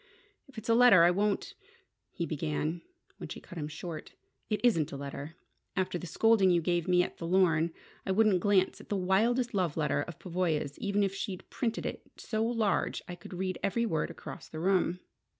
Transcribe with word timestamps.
"If 0.47 0.57
it's 0.57 0.67
a 0.67 0.73
letter, 0.73 1.03
I 1.03 1.11
won't" 1.11 1.53
he 2.15 2.23
had 2.23 2.29
begun 2.29 2.81
when 3.17 3.29
she 3.29 3.39
cut 3.39 3.59
him 3.59 3.67
short. 3.67 4.13
"It 4.49 4.59
isn't 4.63 4.91
a 4.91 4.97
letter! 4.97 5.35
After 5.75 5.99
the 5.99 6.07
scolding 6.07 6.49
you 6.49 6.59
gave 6.59 6.87
me 6.87 7.03
at 7.03 7.17
the 7.19 7.27
Lorne, 7.27 7.71
I 8.03 8.11
wouldn't 8.11 8.39
glance 8.39 8.81
at 8.81 8.89
the 8.89 8.95
wildest 8.97 9.53
love 9.53 9.77
letter 9.77 10.01
of 10.01 10.17
Pavoya's 10.17 10.79
even 10.79 11.03
if 11.03 11.13
she'd 11.13 11.47
printed 11.51 11.85
it 11.85 12.01
so 12.17 12.43
large 12.43 13.03
I 13.07 13.13
could 13.13 13.35
read 13.35 13.59
every 13.61 13.85
word 13.85 14.09
across 14.09 14.49
the 14.49 14.59
room." 14.59 15.01